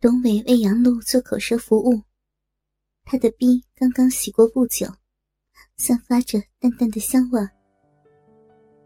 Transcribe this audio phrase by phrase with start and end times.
[0.00, 2.00] 董伟为杨璐做口舌服务，
[3.04, 4.86] 他的逼刚刚洗过不久，
[5.76, 7.40] 散发着淡淡的香味。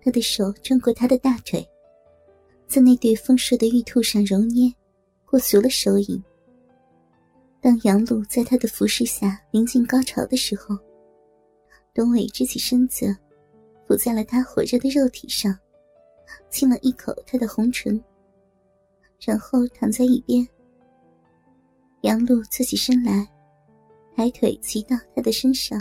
[0.01, 1.69] 他的手穿过他的大腿，
[2.67, 4.73] 在那对丰硕的玉兔上揉捏，
[5.27, 6.25] 过足了手瘾。
[7.61, 10.75] 当杨璐在他的服侍下临近高潮的时候，
[11.93, 13.15] 董伟支起身子，
[13.87, 15.55] 伏在了她火热的肉体上，
[16.49, 18.03] 亲了一口她的红唇，
[19.21, 20.49] 然后躺在一边。
[22.03, 23.29] 杨璐侧起身来，
[24.17, 25.81] 抬腿骑到他的身上，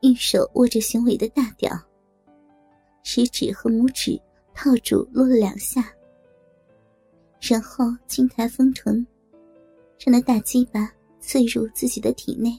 [0.00, 1.70] 一手握着雄伟的大屌，
[3.02, 4.18] 食指和拇指
[4.54, 5.92] 套住撸了两下，
[7.38, 9.06] 然后轻抬丰臀，
[9.98, 12.58] 让那大鸡巴刺入自己的体内，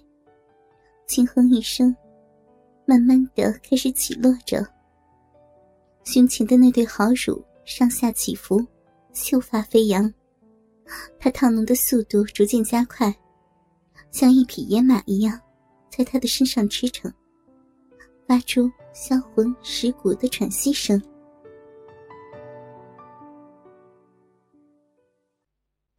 [1.07, 1.95] 轻哼一声，
[2.85, 4.63] 慢慢的开始起落着，
[6.03, 8.63] 胸前的那对好乳上下起伏，
[9.13, 10.13] 秀发飞扬。
[11.19, 13.13] 他烫浓的速度逐渐加快，
[14.11, 15.39] 像一匹野马一样，
[15.89, 17.11] 在他的身上驰骋，
[18.27, 21.01] 发出销魂蚀骨的喘息声。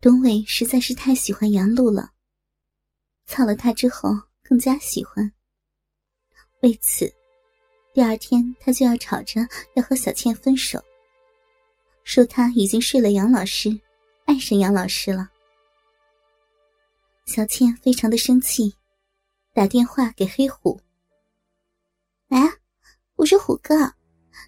[0.00, 2.10] 董伟实在是太喜欢杨璐了，
[3.27, 4.10] 操了她之后
[4.42, 5.30] 更加喜欢。
[6.62, 7.12] 为此，
[7.92, 10.82] 第二天他就要吵着要和小倩分手，
[12.02, 13.78] 说他已经睡了杨老师。
[14.30, 15.28] 爱上杨老师了，
[17.26, 18.72] 小倩非常的生气，
[19.52, 20.80] 打电话给黑虎。
[22.28, 22.38] 哎，
[23.16, 23.74] 我说虎哥，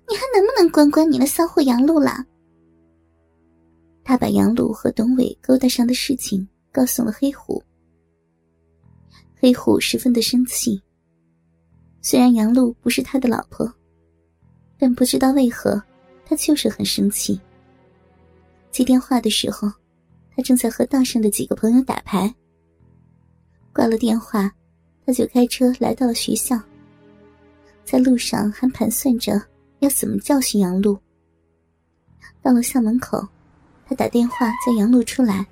[0.08, 2.24] 你还能不能管管你的骚货杨璐了？
[4.04, 7.60] 他把杨璐和董伟勾搭上的事情告诉了黑虎。
[9.34, 10.80] 黑虎十分的生气。
[12.00, 13.68] 虽然杨璐不是他的老婆，
[14.78, 15.82] 但不知道为何，
[16.24, 17.40] 他就是很生气。
[18.72, 19.70] 接电话的时候，
[20.34, 22.34] 他正在和道上的几个朋友打牌。
[23.70, 24.50] 挂了电话，
[25.04, 26.58] 他就开车来到了学校。
[27.84, 29.40] 在路上还盘算着
[29.80, 30.98] 要怎么教训杨璐。
[32.40, 33.22] 到了校门口，
[33.86, 35.46] 他打电话叫杨璐出来。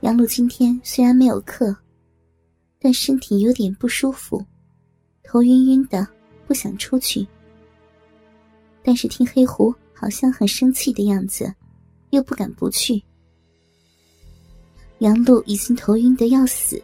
[0.00, 1.76] 杨璐今天虽然没有课，
[2.78, 4.42] 但身体有点不舒服，
[5.22, 6.08] 头晕晕的，
[6.46, 7.26] 不想出去。
[8.82, 9.74] 但是听黑狐。
[9.98, 11.52] 好像很生气的样子，
[12.10, 13.02] 又不敢不去。
[15.00, 16.80] 杨璐已经头晕的要死，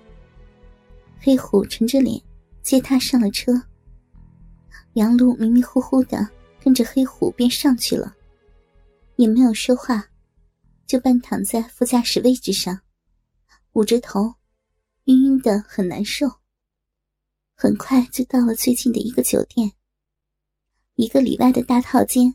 [1.21, 2.21] 黑虎沉着脸
[2.61, 3.53] 接他上了车。
[4.95, 6.29] 杨璐迷迷糊糊的
[6.61, 8.17] 跟着黑虎便上去了，
[9.15, 10.09] 也没有说话，
[10.85, 12.81] 就半躺在副驾驶位置上，
[13.75, 14.35] 捂着头，
[15.05, 16.29] 晕晕的很难受。
[17.55, 19.71] 很快就到了最近的一个酒店，
[20.97, 22.35] 一个里外的大套间。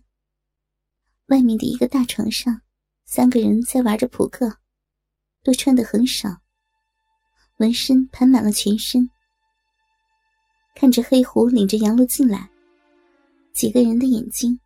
[1.30, 2.62] 外面的一个大床上，
[3.06, 4.58] 三个人在玩着扑克，
[5.44, 6.30] 都穿得很少，
[7.58, 9.10] 纹身盘满了全身。
[10.76, 12.50] 看着黑狐领着杨璐进来，
[13.54, 14.60] 几个人的眼睛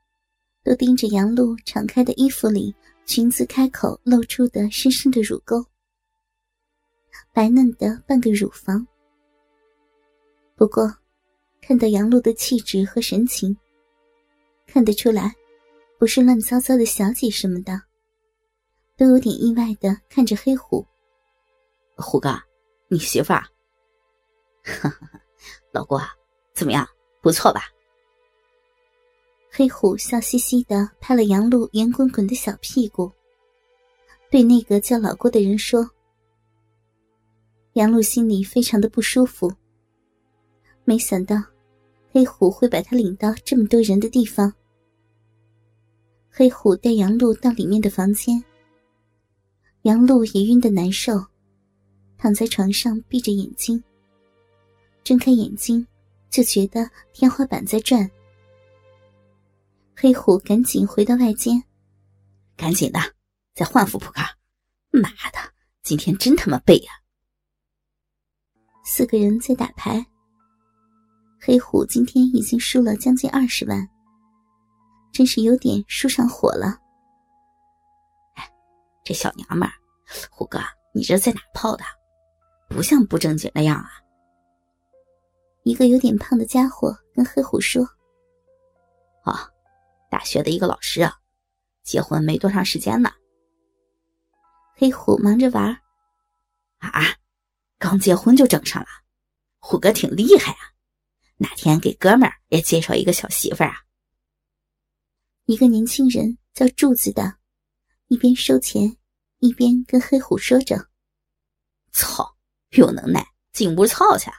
[0.63, 2.73] 都盯着杨璐敞开的衣服里
[3.05, 5.65] 裙子开口露出的深深的乳沟，
[7.33, 8.87] 白嫩的半个乳房。
[10.55, 10.95] 不过，
[11.61, 13.57] 看到杨璐的气质和神情，
[14.65, 15.35] 看得出来。
[15.97, 17.81] 不是乱糟糟的小姐什么的，
[18.97, 20.85] 都有点意外的看着黑虎。
[21.95, 22.29] 虎哥，
[22.89, 23.43] 你媳妇儿？
[24.63, 25.21] 哈哈，
[25.71, 26.01] 老郭，
[26.53, 26.87] 怎么样？
[27.21, 27.61] 不错吧？
[29.49, 33.11] 黑虎笑嘻嘻的拍了杨璐圆滚滚的小屁股，
[34.31, 35.87] 对那个叫老郭的人说
[37.73, 39.53] ：“杨璐心里非常的不舒服，
[40.83, 41.35] 没想到
[42.11, 44.51] 黑虎会把他领到这么多人的地方。”
[46.35, 48.43] 黑虎带杨璐到里面的房间，
[49.83, 51.23] 杨璐也晕得难受，
[52.17, 53.81] 躺在床上闭着眼睛。
[55.03, 55.85] 睁开眼睛，
[56.31, 58.09] 就觉得天花板在转。
[59.95, 61.63] 黑虎赶紧回到外间，
[62.57, 62.99] 赶紧的，
[63.53, 64.19] 再换副扑克。
[64.89, 65.37] 妈的，
[65.83, 66.93] 今天真他妈背呀！
[68.83, 70.03] 四个人在打牌，
[71.39, 73.87] 黑虎今天已经输了将近二十万。
[75.13, 76.75] 真是有点输上火了。
[78.33, 78.51] 哎，
[79.05, 79.71] 这小娘们儿，
[80.31, 80.59] 虎哥，
[80.93, 81.83] 你这在哪泡的？
[82.69, 83.91] 不像不正经的样啊！
[85.63, 87.87] 一个有点胖的家伙跟黑虎说
[89.23, 89.37] ：“哦，
[90.09, 91.13] 大学的一个老师啊，
[91.83, 93.11] 结婚没多长时间呢。”
[94.75, 95.65] 黑虎忙着玩
[96.79, 96.89] 啊，
[97.77, 98.87] 刚结婚就整上了，
[99.59, 100.73] 虎哥挺厉害啊！
[101.37, 103.75] 哪天给哥们儿也介绍一个小媳妇儿啊？
[105.45, 107.35] 一个年轻人叫柱子的，
[108.07, 108.95] 一边收钱
[109.39, 110.87] 一边跟黑虎说着
[111.91, 112.33] ：“操，
[112.69, 114.31] 有能耐进屋操去！”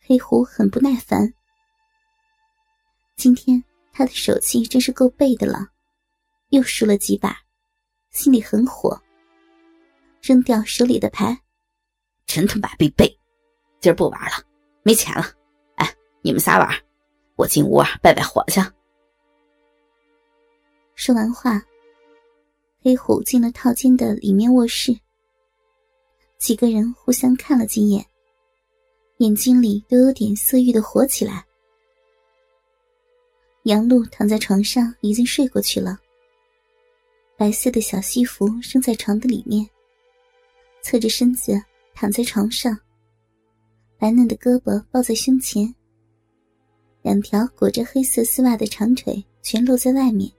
[0.00, 1.34] 黑虎很不耐烦，
[3.14, 3.62] 今天
[3.92, 5.68] 他的手气真是够背的了，
[6.48, 7.36] 又输了几把，
[8.10, 8.98] 心里很火，
[10.22, 11.38] 扔掉手里的牌，
[12.24, 13.06] 真他妈被背，
[13.80, 14.42] 今儿不玩了，
[14.82, 15.26] 没钱了，
[15.76, 16.84] 哎，你们仨玩，
[17.36, 18.58] 我进屋拜拜火去。
[21.04, 21.60] 说完话。
[22.80, 24.96] 黑虎进了套间的里面卧室，
[26.38, 28.06] 几个人互相看了几眼，
[29.16, 31.44] 眼睛里都有点色欲的火起来。
[33.64, 35.98] 杨璐躺在床上，已经睡过去了。
[37.36, 39.68] 白色的小西服扔在床的里面，
[40.82, 41.60] 侧着身子
[41.94, 42.78] 躺在床上，
[43.98, 45.74] 白嫩的胳膊抱在胸前，
[47.02, 50.32] 两条裹着黑色丝袜的长腿全露在外面。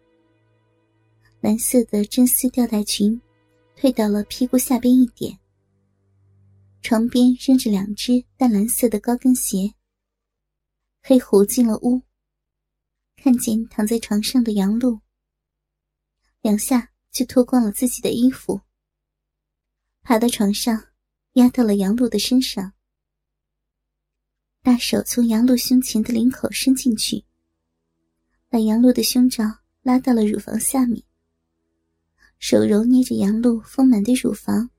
[1.44, 3.20] 蓝色的真丝吊带裙，
[3.76, 5.38] 退到了屁股下边一点。
[6.82, 9.74] 床边扔着两只淡蓝色的高跟鞋。
[11.02, 12.02] 黑虎进了屋，
[13.18, 15.02] 看见躺在床上的杨璐，
[16.40, 18.62] 两下就脱光了自己的衣服，
[20.02, 20.82] 爬到床上，
[21.34, 22.72] 压到了杨璐的身上，
[24.62, 27.26] 大手从杨璐胸前的领口伸进去，
[28.48, 29.44] 把杨璐的胸罩
[29.82, 31.04] 拉到了乳房下面。
[32.46, 34.70] 手揉捏着杨露丰满的乳房，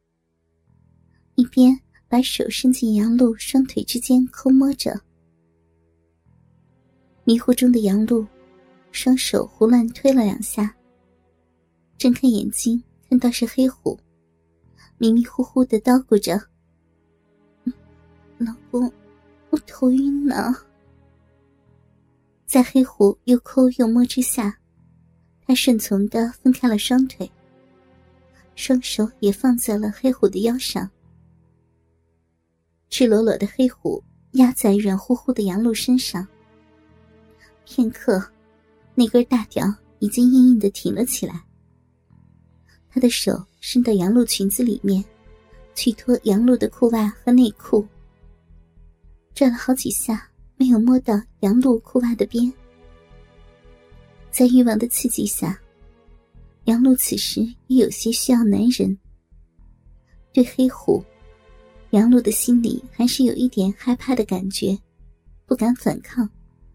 [1.35, 1.75] 一边
[2.09, 5.01] 把手伸进杨露双腿之间抠摸着。
[7.25, 8.27] 迷糊中的杨露，
[8.93, 10.77] 双手胡乱推了两下，
[11.97, 13.99] 睁开眼睛看到是黑虎，
[14.99, 16.39] 迷迷糊糊的叨咕着
[18.37, 18.93] ：“老公，
[19.49, 20.55] 我头晕呢。”
[22.45, 24.55] 在黑虎又抠又摸之下，
[25.47, 27.27] 他顺从的分开了双腿。
[28.57, 30.89] 双手也放在了黑虎的腰上，
[32.89, 34.03] 赤裸裸的黑虎
[34.33, 36.27] 压在软乎乎的杨露身上。
[37.65, 38.25] 片刻，
[38.95, 39.67] 那根大屌
[39.99, 41.43] 已经硬硬的挺了起来。
[42.91, 45.05] 他的手伸到杨露裙子里面，
[45.75, 47.85] 去脱杨露的裤袜和内裤，
[49.35, 52.53] 转了好几下，没有摸到杨露裤袜的边。
[54.31, 55.59] 在欲望的刺激下。
[56.65, 58.99] 杨璐此时也有些需要男人。
[60.33, 61.05] 对黑虎，
[61.91, 64.77] 杨璐的心里还是有一点害怕的感觉，
[65.47, 66.29] 不敢反抗，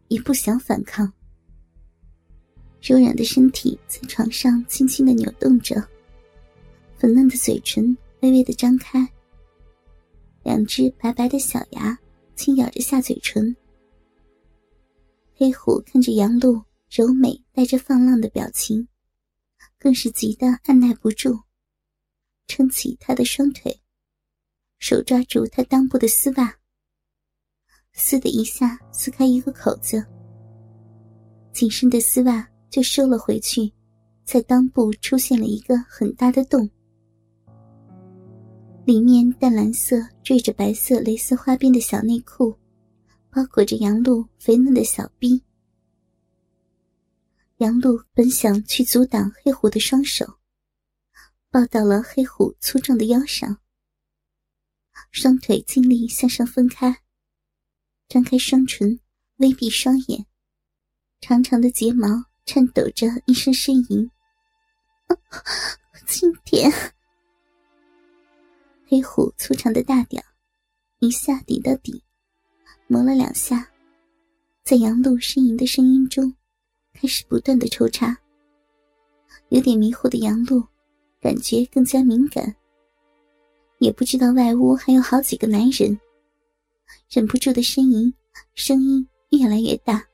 [0.07, 1.11] 也不想反抗。
[2.81, 5.83] 柔软的身体在床上轻轻的扭动着，
[6.95, 9.05] 粉嫩的嘴唇微微的张开，
[10.43, 11.97] 两只白白的小牙
[12.35, 13.53] 轻咬着下嘴唇。
[15.33, 18.87] 黑虎看着杨璐柔美带着放浪的表情。
[19.79, 21.43] 更是急得按耐不住，
[22.47, 23.81] 撑起他的双腿，
[24.77, 26.53] 手抓住他裆部的丝袜，
[27.93, 30.05] 撕的一下撕开一个口子，
[31.53, 33.71] 紧身的丝袜就收了回去，
[34.25, 36.69] 在裆部出现了一个很大的洞，
[38.85, 42.53] 里面淡蓝色缀着白色蕾丝花边的小内裤，
[43.29, 45.41] 包裹着杨露肥嫩的小臂。
[47.59, 50.39] 杨璐本想去阻挡黑虎的双手，
[51.51, 53.59] 抱到了黑虎粗壮的腰上，
[55.11, 57.01] 双腿尽力向上分开，
[58.07, 59.01] 张开双唇，
[59.39, 60.25] 微闭双眼，
[61.19, 62.07] 长长的睫毛
[62.45, 64.09] 颤抖着一声呻吟
[66.07, 66.71] ：“轻点。”
[68.87, 70.23] 黑虎粗长的大屌
[70.99, 72.01] 一下顶到底，
[72.87, 73.69] 磨了两下，
[74.63, 76.33] 在杨璐呻吟的声音中。
[76.93, 78.17] 开始不断的抽插，
[79.49, 80.63] 有点迷糊的杨璐，
[81.21, 82.55] 感觉更加敏感。
[83.77, 85.97] 也不知道外屋还有好几个男人，
[87.09, 88.13] 忍不住的呻吟，
[88.55, 90.05] 声音越来越大。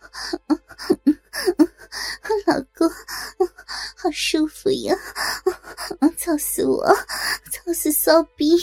[2.46, 2.88] 老公，
[3.96, 4.94] 好舒服呀！
[6.16, 6.84] 操死我，
[7.50, 8.54] 操死骚逼！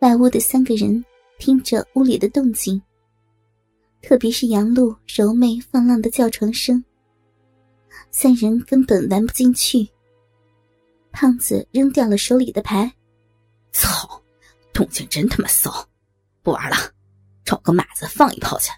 [0.00, 1.04] 外屋的三个人
[1.38, 2.80] 听着屋里的动静。
[4.00, 6.82] 特别是杨璐柔媚放浪的叫床声，
[8.10, 9.88] 三人根本玩不进去。
[11.10, 12.92] 胖子扔掉了手里的牌，
[13.72, 14.22] 操，
[14.72, 15.88] 动静真他妈骚，
[16.42, 16.76] 不玩了，
[17.44, 18.70] 找个马子放一炮去。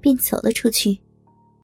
[0.00, 1.00] 便走了出去。